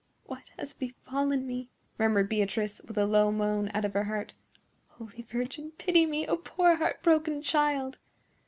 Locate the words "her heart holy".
3.93-5.21